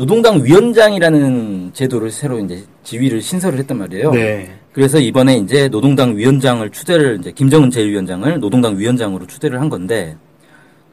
노동당 0.00 0.42
위원장이라는 0.42 1.72
제도를 1.74 2.10
새로 2.10 2.38
이제 2.38 2.64
지위를 2.84 3.20
신설을 3.20 3.58
했단 3.58 3.76
말이에요. 3.76 4.12
네. 4.12 4.50
그래서 4.72 4.98
이번에 4.98 5.36
이제 5.36 5.68
노동당 5.68 6.16
위원장을 6.16 6.70
추대를 6.70 7.18
이제 7.20 7.32
김정은 7.32 7.68
제1위원장을 7.68 8.38
노동당 8.38 8.78
위원장으로 8.78 9.26
추대를 9.26 9.60
한 9.60 9.68
건데 9.68 10.16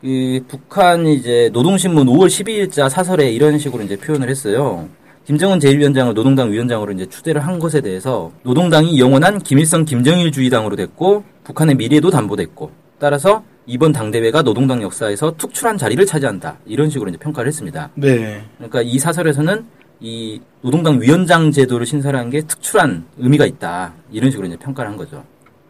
그 0.02 0.42
북한이 0.50 1.16
이제 1.16 1.50
노동신문 1.54 2.06
5월 2.08 2.28
12일자 2.28 2.90
사설에 2.90 3.32
이런 3.32 3.58
식으로 3.58 3.82
이제 3.82 3.96
표현을 3.96 4.30
했어요. 4.30 4.90
김정은 5.26 5.60
제1위원장을 5.60 6.14
노동당 6.14 6.52
위원장으로 6.52 6.92
이제 6.92 7.06
추대를 7.06 7.48
한 7.48 7.60
것에 7.60 7.80
대해서 7.80 8.34
노동당이 8.44 9.00
영원한 9.00 9.40
김일성 9.40 9.86
김정일주의당으로 9.86 10.76
됐고 10.76 11.24
북한의 11.46 11.76
미래도 11.76 12.10
담보됐고 12.10 12.72
따라서 13.00 13.44
이번 13.66 13.92
당대회가 13.92 14.42
노동당 14.44 14.82
역사에서 14.82 15.36
특출한 15.38 15.78
자리를 15.78 16.04
차지한다. 16.06 16.58
이런 16.66 16.90
식으로 16.90 17.10
이제 17.10 17.18
평가를 17.18 17.48
했습니다. 17.48 17.90
네. 17.96 18.44
그러니까 18.58 18.82
이 18.82 18.98
사설에서는 18.98 19.66
이 20.00 20.42
노동당 20.62 21.02
위원장 21.02 21.52
제도를 21.52 21.86
신설한 21.86 22.30
게 22.30 22.42
특출한 22.42 23.06
의미가 23.18 23.46
있다. 23.46 23.94
이런 24.12 24.32
식으로 24.32 24.48
이제 24.48 24.56
평가를 24.58 24.90
한 24.92 24.98
거죠. 24.98 25.24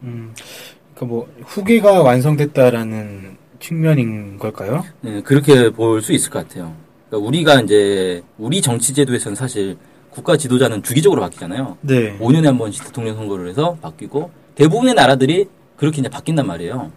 음, 0.03 0.33
그러니까 0.93 1.05
뭐 1.05 1.27
후계가 1.45 2.03
완성됐다라는 2.03 3.37
측면인 3.59 4.37
걸까요? 4.37 4.83
네, 5.01 5.21
그렇게 5.21 5.71
볼 5.71 6.01
수 6.01 6.13
있을 6.13 6.29
것 6.29 6.47
같아요. 6.47 6.73
그러니까 7.09 7.27
우리가 7.27 7.61
이제 7.61 8.21
우리 8.37 8.61
정치 8.61 8.93
제도에서는 8.93 9.35
사실 9.35 9.77
국가 10.11 10.37
지도자는 10.37 10.83
주기적으로 10.83 11.21
바뀌잖아요. 11.21 11.77
네. 11.81 12.17
5년에 12.19 12.43
한 12.45 12.57
번씩 12.57 12.83
대통령 12.85 13.15
선거를 13.15 13.47
해서 13.49 13.75
바뀌고 13.81 14.29
대부분의 14.55 14.93
나라들이 14.93 15.47
그렇게 15.77 15.99
이제 15.99 16.09
바뀐단 16.09 16.45
말이에요. 16.45 16.91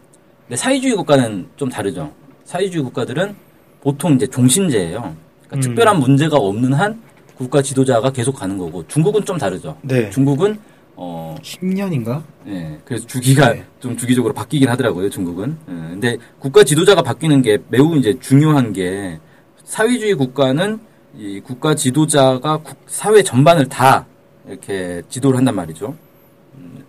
근데 0.50 0.56
사회주의 0.56 0.96
국가는 0.96 1.46
좀 1.54 1.68
다르죠. 1.68 2.12
사회주의 2.42 2.82
국가들은 2.82 3.36
보통 3.80 4.14
이제 4.14 4.26
종신제예요. 4.26 4.98
그러니까 5.46 5.56
음. 5.56 5.60
특별한 5.60 6.00
문제가 6.00 6.38
없는 6.38 6.72
한 6.72 7.00
국가 7.36 7.62
지도자가 7.62 8.10
계속 8.10 8.32
가는 8.34 8.58
거고 8.58 8.84
중국은 8.88 9.24
좀 9.24 9.38
다르죠. 9.38 9.78
네. 9.82 10.10
중국은 10.10 10.58
어 10.96 11.36
10년인가? 11.40 12.20
예, 12.48 12.80
그래서 12.84 13.06
주기가 13.06 13.52
네. 13.52 13.64
좀 13.78 13.96
주기적으로 13.96 14.34
바뀌긴 14.34 14.68
하더라고요, 14.68 15.08
중국은. 15.08 15.56
예, 15.68 15.72
근데 15.72 16.16
국가 16.40 16.64
지도자가 16.64 17.00
바뀌는 17.02 17.42
게 17.42 17.58
매우 17.68 17.96
이제 17.96 18.18
중요한 18.18 18.72
게 18.72 19.20
사회주의 19.62 20.14
국가는 20.14 20.80
이 21.16 21.38
국가 21.38 21.76
지도자가 21.76 22.56
국- 22.56 22.76
사회 22.88 23.22
전반을 23.22 23.68
다 23.68 24.04
이렇게 24.48 25.00
지도를 25.08 25.36
한단 25.38 25.54
말이죠. 25.54 25.94
음, 26.56 26.84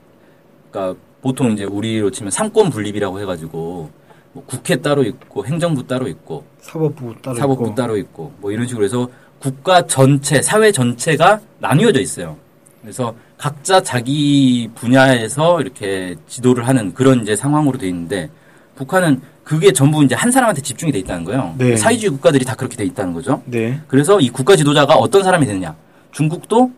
그러니까 0.71 0.99
보통 1.21 1.51
이제 1.51 1.63
우리로 1.63 2.11
치면 2.11 2.31
상권 2.31 2.69
분립이라고 2.69 3.19
해가지고 3.19 3.89
뭐 4.33 4.43
국회 4.45 4.77
따로 4.77 5.03
있고 5.03 5.45
행정부 5.45 5.85
따로 5.85 6.07
있고 6.07 6.45
사법부 6.61 7.15
따로 7.21 7.37
사법부 7.37 7.63
있고. 7.65 7.75
따로 7.75 7.97
있고 7.97 8.31
뭐 8.39 8.51
이런 8.51 8.67
식으로 8.67 8.85
해서 8.85 9.07
국가 9.39 9.85
전체 9.85 10.41
사회 10.41 10.71
전체가 10.71 11.39
나뉘어져 11.59 11.99
있어요. 11.99 12.37
그래서 12.81 13.13
각자 13.37 13.81
자기 13.81 14.69
분야에서 14.75 15.61
이렇게 15.61 16.15
지도를 16.27 16.67
하는 16.67 16.93
그런 16.93 17.21
이제 17.21 17.35
상황으로 17.35 17.77
돼 17.77 17.87
있는데 17.87 18.29
북한은 18.75 19.21
그게 19.43 19.71
전부 19.71 20.03
이제 20.03 20.15
한 20.15 20.31
사람한테 20.31 20.61
집중이 20.61 20.91
돼 20.91 20.99
있다는 20.99 21.23
거예요. 21.25 21.55
네. 21.57 21.75
사회주의 21.75 22.09
국가들이 22.11 22.45
다 22.45 22.55
그렇게 22.55 22.77
돼 22.77 22.85
있다는 22.85 23.13
거죠. 23.13 23.41
네. 23.45 23.79
그래서 23.87 24.19
이 24.19 24.29
국가 24.29 24.55
지도자가 24.55 24.95
어떤 24.95 25.23
사람이 25.23 25.45
되느냐. 25.45 25.75
중국도 26.11 26.71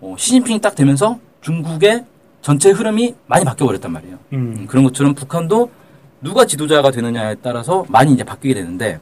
어, 0.00 0.14
시진핑이 0.18 0.60
딱 0.60 0.74
되면서 0.74 1.18
중국의 1.40 2.04
전체 2.46 2.70
흐름이 2.70 3.12
많이 3.26 3.44
바뀌어 3.44 3.66
버렸단 3.66 3.90
말이에요. 3.90 4.18
음. 4.34 4.54
음, 4.56 4.66
그런 4.68 4.84
것처럼 4.84 5.14
북한도 5.16 5.68
누가 6.20 6.44
지도자가 6.44 6.92
되느냐에 6.92 7.34
따라서 7.42 7.84
많이 7.88 8.12
이제 8.12 8.22
바뀌게 8.22 8.54
되는데 8.54 9.00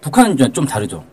북한은 0.00 0.38
좀- 0.38 0.52
좀 0.54 0.64
다르죠. 0.64 1.04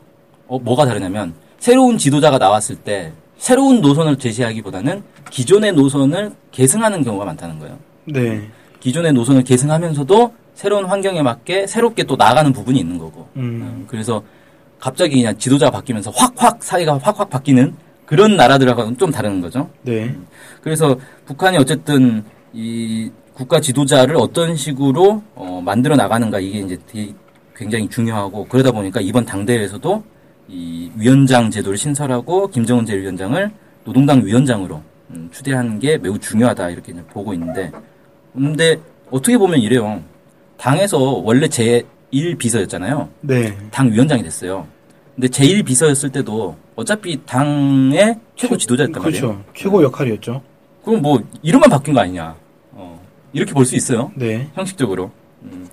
어, 0.48 0.58
뭐가 0.58 0.86
다르냐면 0.86 1.34
새로운 1.58 1.98
지도자가 1.98 2.38
나왔을 2.38 2.78
때 2.78 3.12
새로운 3.38 3.82
노선을 3.82 4.16
제시하기보다는 4.20 5.04
기존의 5.30 5.74
노선을 5.74 6.32
계승하는 6.54 7.04
경우가 7.04 7.26
많다는 7.26 7.60
거예요. 7.60 7.78
네. 8.06 8.48
기존의 8.80 9.12
노선을 9.12 9.44
계승하면서도 9.44 10.34
새로운 10.54 10.86
환경에 10.86 11.22
맞게 11.22 11.68
새롭게 11.68 12.04
또 12.04 12.16
나가는 12.16 12.54
부분이 12.54 12.80
있는 12.80 12.98
거고. 12.98 13.28
음. 13.36 13.42
음, 13.42 13.86
그래서 13.86 14.24
갑자기 14.80 15.18
그냥 15.18 15.38
지도자가 15.38 15.72
바뀌면서 15.72 16.12
확확 16.12 16.64
사회가 16.64 16.98
확확 17.00 17.30
바뀌는 17.30 17.76
그런 18.10 18.36
나라들하고는 18.36 18.98
좀 18.98 19.12
다른 19.12 19.40
거죠. 19.40 19.70
네. 19.84 20.16
그래서 20.64 20.98
북한이 21.28 21.58
어쨌든 21.58 22.24
이 22.52 23.12
국가 23.36 23.62
지도자를 23.62 24.16
어떤 24.16 24.56
식으로 24.56 25.22
어, 25.36 25.62
만들어 25.64 25.96
나가는가 25.96 26.40
이게 26.40 26.58
이제 26.58 27.14
굉장히 27.56 27.88
중요하고 27.88 28.48
그러다 28.48 28.72
보니까 28.72 29.00
이번 29.00 29.26
당대회에서도 29.26 30.04
이 30.48 30.92
위원장 30.98 31.52
제도를 31.52 31.78
신설하고 31.78 32.48
김정은 32.48 32.84
제1위원장을 32.86 33.52
노동당 33.86 34.26
위원장으로 34.26 34.82
음, 35.12 35.30
추대하는 35.32 35.78
게 35.78 36.00
매우 36.00 36.18
중요하다 36.18 36.72
이렇게 36.72 36.92
이제 36.92 37.04
보고 37.12 37.32
있는데 37.36 37.72
근데 38.34 38.80
어떻게 39.12 39.38
보면 39.38 39.60
이래요. 39.60 40.02
당에서 40.58 40.98
원래 40.98 41.46
제1 41.46 42.40
비서였잖아요. 42.40 43.08
네. 43.22 43.56
당 43.70 43.92
위원장이 43.92 44.24
됐어요. 44.24 44.66
근데 45.20 45.28
제1 45.28 45.66
비서였을 45.66 46.10
때도 46.12 46.56
어차피 46.76 47.20
당의 47.26 48.18
최고 48.38 48.56
지도자였단 48.56 49.04
말이에요. 49.04 49.22
그렇죠. 49.22 49.44
최고 49.54 49.84
역할이었죠. 49.84 50.42
그럼 50.86 51.02
뭐 51.02 51.22
이름만 51.42 51.70
바뀐 51.70 51.94
거 51.94 52.00
아니냐? 52.00 52.36
어, 52.72 53.02
이렇게 53.34 53.52
볼 53.52 53.66
수 53.66 53.76
있어요. 53.76 54.12
네. 54.16 54.48
형식적으로. 54.56 55.12
음, 55.44 55.68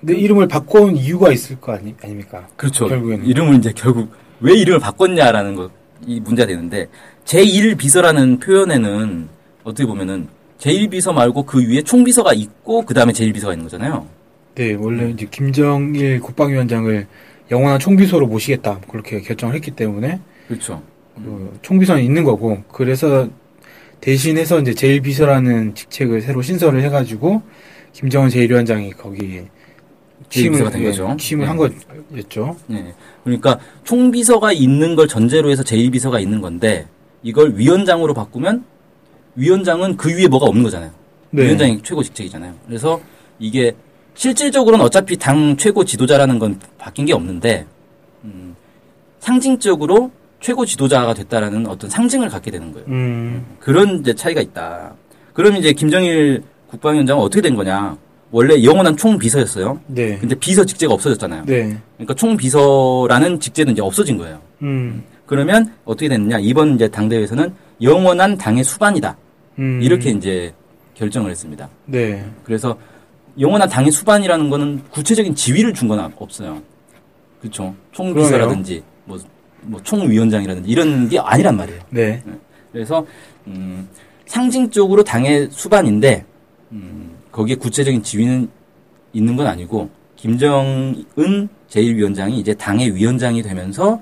근데 0.00 0.16
이름을 0.18 0.48
바꿔온 0.48 0.96
이유가 0.96 1.30
있을 1.30 1.60
거 1.60 1.72
아니, 1.72 1.94
아닙니까? 2.02 2.48
그렇죠. 2.56 2.88
결국에는. 2.88 3.24
이름을 3.26 3.54
이제 3.58 3.72
결국 3.76 4.10
왜 4.40 4.54
이름을 4.54 4.80
바꿨냐라는 4.80 5.54
거 5.54 5.70
이 6.06 6.18
문제가 6.18 6.46
되는데 6.46 6.86
제1 7.26 7.76
비서라는 7.76 8.38
표현에는 8.40 9.28
어떻게 9.64 9.84
보면은 9.86 10.28
제1비서 10.58 11.12
말고 11.12 11.42
그 11.44 11.60
위에 11.62 11.82
총비서가 11.82 12.32
있고 12.32 12.86
그 12.86 12.94
다음에 12.94 13.12
제1비서가 13.12 13.52
있는 13.52 13.64
거잖아요. 13.64 14.06
네, 14.54 14.72
원래 14.72 15.10
이제 15.10 15.26
김정일 15.30 16.20
국방위원장을 16.20 17.06
영원한 17.50 17.78
총비서로 17.78 18.26
모시겠다 18.26 18.80
그렇게 18.88 19.20
결정을 19.20 19.54
했기 19.54 19.70
때문에 19.72 20.20
그렇죠. 20.48 20.82
그 21.16 21.58
총비서는 21.62 22.02
있는 22.02 22.24
거고 22.24 22.62
그래서 22.72 23.28
대신해서 24.00 24.60
이제 24.60 24.72
제1비서라는 24.72 25.74
직책을 25.74 26.22
새로 26.22 26.42
신설을 26.42 26.82
해가지고 26.82 27.42
김정은 27.92 28.28
제1위원장이 28.28 28.96
거기 28.96 29.44
제1비서가 30.28 30.72
된 30.72 30.82
예, 30.82 30.86
거죠. 30.86 31.16
취임을 31.18 31.44
네. 31.44 31.48
한 31.48 31.56
거였죠. 31.56 32.56
네. 32.68 32.94
그러니까 33.24 33.58
총비서가 33.84 34.52
있는 34.52 34.94
걸 34.94 35.08
전제로 35.08 35.50
해서 35.50 35.62
제1비서가 35.62 36.22
있는 36.22 36.40
건데 36.40 36.86
이걸 37.22 37.56
위원장으로 37.56 38.14
바꾸면 38.14 38.64
위원장은 39.34 39.96
그 39.96 40.08
위에 40.10 40.28
뭐가 40.28 40.46
없는 40.46 40.62
거잖아요. 40.62 40.90
네. 41.30 41.44
위원장이 41.44 41.82
최고 41.82 42.02
직책이잖아요. 42.02 42.54
그래서 42.66 43.00
이게 43.38 43.74
실질적으로는 44.14 44.84
어차피 44.84 45.16
당 45.16 45.56
최고 45.56 45.84
지도자라는 45.84 46.38
건 46.38 46.58
바뀐 46.78 47.06
게 47.06 47.12
없는데 47.12 47.66
음, 48.24 48.54
상징적으로 49.20 50.10
최고 50.40 50.64
지도자가 50.64 51.14
됐다라는 51.14 51.66
어떤 51.66 51.90
상징을 51.90 52.28
갖게 52.28 52.50
되는 52.50 52.72
거예요. 52.72 52.86
음, 52.88 53.44
그런 53.58 54.00
이제 54.00 54.14
차이가 54.14 54.40
있다. 54.40 54.94
그럼 55.32 55.56
이제 55.56 55.72
김정일 55.72 56.42
국방위원장은 56.68 57.22
어떻게 57.22 57.42
된 57.42 57.54
거냐? 57.54 57.96
원래 58.32 58.62
영원한 58.62 58.96
총비서였어요. 58.96 59.80
네, 59.88 60.16
근데 60.18 60.34
비서 60.36 60.64
직제가 60.64 60.94
없어졌잖아요. 60.94 61.44
네, 61.46 61.76
그러니까 61.96 62.14
총비서라는 62.14 63.40
직제는 63.40 63.72
이제 63.72 63.82
없어진 63.82 64.16
거예요. 64.16 64.40
음, 64.62 65.02
그러면 65.26 65.72
어떻게 65.84 66.08
됐느냐? 66.08 66.38
이번 66.38 66.76
이제 66.76 66.88
당대회에서는 66.88 67.52
영원한 67.82 68.36
당의 68.38 68.62
수반이다. 68.62 69.16
음, 69.58 69.80
이렇게 69.82 70.10
이제 70.10 70.52
결정을 70.94 71.30
했습니다. 71.30 71.68
네, 71.86 72.24
그래서 72.44 72.76
영원한 73.38 73.68
당의 73.68 73.90
수반이라는 73.92 74.50
거는 74.50 74.82
구체적인 74.90 75.34
지위를 75.34 75.72
준 75.74 75.88
건 75.88 75.98
없어요. 76.18 76.60
그렇죠. 77.40 77.74
총비서라든지 77.92 78.82
뭐, 79.04 79.18
뭐 79.62 79.80
총위원장이라든지 79.82 80.68
이런 80.70 81.08
게 81.08 81.18
아니란 81.18 81.56
말이에요. 81.56 81.80
네, 81.90 82.22
그래서 82.72 83.04
음, 83.46 83.88
상징적으로 84.26 85.02
당의 85.02 85.48
수반인데 85.50 86.24
음, 86.72 87.10
거기에 87.32 87.56
구체적인 87.56 88.02
지위는 88.02 88.48
있는 89.12 89.36
건 89.36 89.46
아니고 89.46 89.88
김정은 90.16 91.04
제1위원장이 91.68 92.32
이제 92.34 92.52
당의 92.54 92.94
위원장이 92.94 93.42
되면서 93.42 94.00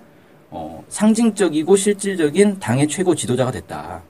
어, 0.50 0.82
상징적이고 0.88 1.76
실질적인 1.76 2.58
당의 2.58 2.88
최고 2.88 3.14
지도자가 3.14 3.50
됐다. 3.52 4.02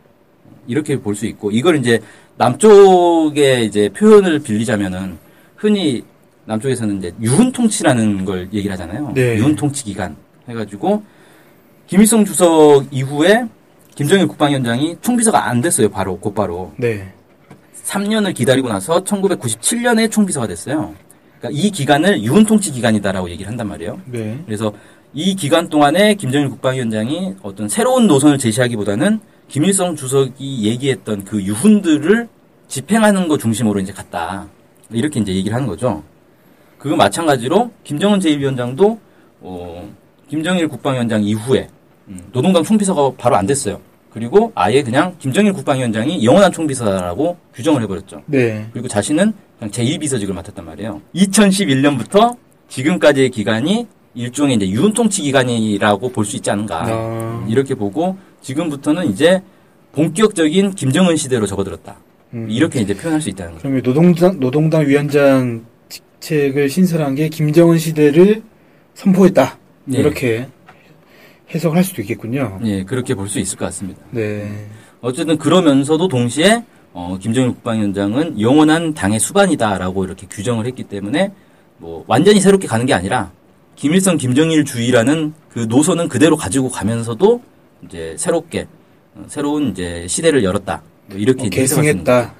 이렇게 0.66 1.00
볼 1.00 1.14
수 1.14 1.26
있고 1.26 1.50
이걸 1.50 1.76
이제 1.76 2.00
남쪽의 2.38 3.66
이제 3.66 3.88
표현을 3.90 4.38
빌리자면은 4.38 5.18
흔히 5.56 6.02
남쪽에서는 6.46 6.98
이제 6.98 7.12
유훈 7.20 7.52
통치라는 7.52 8.24
걸 8.24 8.48
얘기를 8.52 8.72
하잖아요. 8.72 9.12
네. 9.14 9.36
유훈 9.36 9.54
통치 9.54 9.84
기간 9.84 10.16
해가지고 10.48 11.02
김일성 11.86 12.24
주석 12.24 12.86
이후에 12.90 13.44
김정일 13.94 14.28
국방위원장이 14.28 14.96
총비서가 15.02 15.48
안 15.48 15.60
됐어요. 15.60 15.88
바로 15.90 16.16
곧바로 16.18 16.72
네, 16.76 17.12
3년을 17.84 18.34
기다리고 18.34 18.68
나서 18.68 19.02
1997년에 19.02 20.10
총비서가 20.10 20.46
됐어요. 20.46 20.94
그러니까 21.38 21.60
이 21.60 21.70
기간을 21.70 22.22
유훈 22.22 22.44
통치 22.44 22.70
기간이다라고 22.70 23.28
얘기를 23.30 23.50
한단 23.50 23.68
말이에요. 23.68 24.00
네, 24.06 24.38
그래서 24.46 24.72
이 25.12 25.34
기간 25.34 25.68
동안에 25.68 26.14
김정일 26.14 26.48
국방위원장이 26.50 27.34
어떤 27.42 27.68
새로운 27.68 28.06
노선을 28.06 28.38
제시하기보다는 28.38 29.20
김일성 29.48 29.96
주석이 29.96 30.64
얘기했던 30.64 31.24
그 31.24 31.42
유훈들을 31.42 32.28
집행하는 32.68 33.28
것 33.28 33.40
중심으로 33.40 33.80
이제 33.80 33.92
갔다. 33.92 34.46
이렇게 34.90 35.20
이제 35.20 35.34
얘기를 35.34 35.54
하는 35.54 35.66
거죠. 35.66 36.02
그거 36.78 36.94
마찬가지로 36.96 37.70
김정은 37.82 38.20
제1위원장도 38.20 38.98
어, 39.40 39.90
김정일 40.28 40.68
국방위원장 40.68 41.22
이후에 41.24 41.68
음, 42.08 42.20
노동당 42.32 42.62
총비서가 42.62 43.12
바로 43.16 43.36
안 43.36 43.46
됐어요. 43.46 43.80
그리고 44.12 44.52
아예 44.54 44.82
그냥 44.82 45.14
김정일 45.18 45.52
국방위원장이 45.52 46.24
영원한 46.24 46.52
총비서라고 46.52 47.36
규정을 47.54 47.82
해버렸죠. 47.82 48.22
네. 48.26 48.66
그리고 48.72 48.88
자신은 48.88 49.32
그냥 49.58 49.70
제1비서직을 49.70 50.32
맡았단 50.32 50.64
말이에요. 50.64 51.00
2011년부터 51.14 52.36
지금까지의 52.68 53.30
기간이 53.30 53.86
일종의 54.18 54.56
이제 54.56 54.68
유은통치 54.68 55.22
기간이라고 55.22 56.10
볼 56.10 56.24
수 56.24 56.36
있지 56.36 56.50
않은가. 56.50 56.84
아, 56.86 57.46
이렇게 57.48 57.74
보고 57.74 58.16
지금부터는 58.42 59.06
이제 59.10 59.40
본격적인 59.92 60.72
김정은 60.72 61.16
시대로 61.16 61.46
접어들었다. 61.46 61.96
음. 62.34 62.46
이렇게 62.50 62.80
이제 62.80 62.94
표현할 62.94 63.20
수 63.22 63.30
있다는 63.30 63.52
거죠. 63.52 63.62
그러면 63.62 63.82
노동당 63.82 64.38
노동당 64.40 64.86
위원장 64.86 65.64
직책을 65.88 66.68
신설한 66.68 67.14
게 67.14 67.28
김정은 67.28 67.78
시대를 67.78 68.42
선포했다. 68.94 69.56
네. 69.86 69.98
이렇게 69.98 70.48
해석할 71.54 71.82
수도 71.84 72.02
있겠군요. 72.02 72.60
예, 72.64 72.84
그렇게 72.84 73.14
볼 73.14 73.28
수 73.28 73.38
있을 73.38 73.56
것 73.56 73.64
같습니다. 73.66 74.00
네. 74.10 74.66
어쨌든 75.00 75.38
그러면서도 75.38 76.08
동시에 76.08 76.64
어, 76.92 77.16
김정일 77.20 77.50
국방위원장은 77.52 78.40
영원한 78.40 78.92
당의 78.92 79.20
수반이다라고 79.20 80.04
이렇게 80.04 80.26
규정을 80.26 80.66
했기 80.66 80.82
때문에 80.84 81.32
뭐 81.78 82.04
완전히 82.08 82.40
새롭게 82.40 82.66
가는 82.66 82.84
게 82.84 82.92
아니라 82.92 83.30
김일성 83.78 84.16
김정일 84.16 84.64
주의라는 84.64 85.34
그 85.50 85.60
노선은 85.68 86.08
그대로 86.08 86.36
가지고 86.36 86.68
가면서도 86.68 87.40
이제 87.84 88.16
새롭게 88.18 88.66
어, 89.14 89.24
새로운 89.28 89.70
이제 89.70 90.04
시대를 90.08 90.42
열었다. 90.42 90.82
뭐 91.06 91.16
이렇게 91.16 91.46
어. 91.46 91.48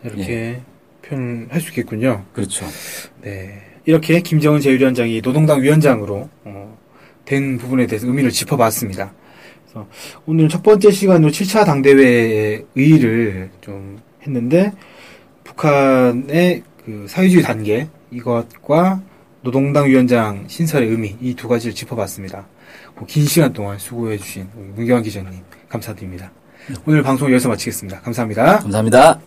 거죠. 0.03 0.17
이렇게 0.17 0.33
예, 0.33 0.63
표현할 1.03 1.61
수 1.61 1.69
있겠군요. 1.69 2.25
그렇죠. 2.33 2.67
네. 3.23 3.63
이렇게 3.85 4.21
김정은 4.21 4.59
제1위원장이 4.59 5.23
노동당 5.23 5.63
위원장으로 5.63 6.29
어, 6.43 6.79
된 7.25 7.57
부분에 7.57 7.87
대해서 7.87 8.09
의미를 8.09 8.31
짚어봤습니다. 8.31 9.13
그래서 9.63 9.87
오늘 10.27 10.49
첫 10.49 10.65
번째 10.65 10.91
시간으로 10.91 11.31
7차 11.31 11.65
당대회의 11.65 12.65
의의를 12.75 13.51
좀 13.61 14.01
했는데 14.23 14.73
북한의 15.45 16.65
그 16.85 17.07
사회주의 17.09 17.45
단계 17.45 17.87
이것과 18.11 19.03
노동당 19.49 19.87
위원장 19.87 20.45
신설의 20.47 20.91
의미 20.91 21.17
이 21.23 21.35
두 21.35 21.49
가지를 21.49 21.75
짚어봤습니다. 21.75 22.47
뭐긴 22.97 23.25
시간 23.25 23.51
동안 23.55 23.79
수고해주신 23.79 24.47
문경환 24.77 25.03
기자님 25.03 25.41
감사드립니다. 25.71 26.31
오늘 26.85 27.03
방송 27.03 27.31
여기서 27.31 27.49
마치겠습니다. 27.49 28.01
감사합니다. 28.03 28.59
감사합니다. 28.59 29.21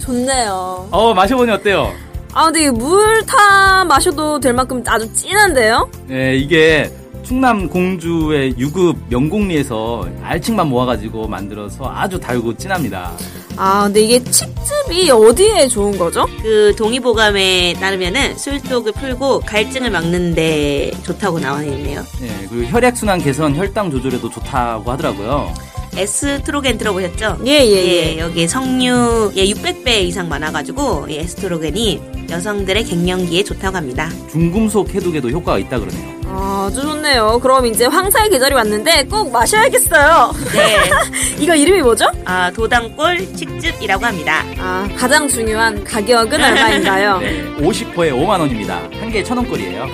좋네요. 0.00 0.88
어 0.90 1.14
마셔보니 1.14 1.50
어때요? 1.52 1.92
아, 2.34 2.46
근데 2.46 2.70
물 2.70 3.24
타 3.26 3.84
마셔도 3.84 4.40
될 4.40 4.52
만큼 4.52 4.82
아주 4.86 5.10
진한데요? 5.12 5.88
네 6.06 6.36
이게 6.36 6.90
충남 7.22 7.68
공주의 7.68 8.54
유급 8.58 8.96
명곡리에서 9.08 10.08
알칡만 10.22 10.68
모아가지고 10.68 11.28
만들어서 11.28 11.90
아주 11.94 12.18
달고 12.18 12.56
진합니다. 12.56 13.12
아, 13.56 13.84
근데 13.84 14.00
이게 14.00 14.18
칡즙이 14.24 15.10
어디에 15.10 15.68
좋은 15.68 15.96
거죠? 15.98 16.26
그 16.42 16.74
동의보감에 16.76 17.74
따르면은 17.74 18.36
술독을 18.36 18.92
풀고 18.92 19.40
갈증을 19.40 19.90
막는데 19.90 20.90
좋다고 21.04 21.38
나와 21.38 21.62
있네요. 21.64 22.02
네 22.20 22.46
그리고 22.50 22.66
혈액순환 22.70 23.20
개선, 23.20 23.54
혈당 23.54 23.90
조절에도 23.90 24.28
좋다고 24.30 24.90
하더라고요. 24.90 25.52
에스트로겐 25.96 26.78
들어보셨죠? 26.78 27.38
예, 27.46 27.50
예, 27.64 27.86
예. 28.14 28.18
여기 28.18 28.48
석류 28.48 29.32
예, 29.36 29.44
600배 29.44 30.02
이상 30.02 30.28
많아가지고 30.28 31.06
이 31.08 31.16
에스트로겐이 31.18 32.00
여성들의 32.30 32.84
갱년기에 32.84 33.44
좋다고 33.44 33.76
합니다. 33.76 34.08
중금속 34.30 34.94
해독에도 34.94 35.28
효과가 35.30 35.58
있다 35.58 35.78
그러네요. 35.78 36.12
아, 36.26 36.66
아주 36.70 36.80
좋네요. 36.80 37.38
그럼 37.42 37.66
이제 37.66 37.84
황사의 37.84 38.30
계절이 38.30 38.54
왔는데 38.54 39.04
꼭 39.04 39.30
마셔야겠어요. 39.30 40.32
네, 40.54 40.76
이거 41.38 41.54
이름이 41.54 41.82
뭐죠? 41.82 42.06
아, 42.24 42.50
도당골 42.50 43.34
칡즙이라고 43.36 44.06
합니다. 44.06 44.42
아, 44.58 44.88
가장 44.96 45.28
중요한 45.28 45.84
가격은 45.84 46.42
얼마인가요? 46.42 47.18
네 47.20 47.44
50호에 47.58 48.12
5만 48.12 48.40
원입니다. 48.40 48.80
한 48.98 49.10
개에 49.10 49.22
천 49.22 49.36
원꼴이에요. 49.36 49.86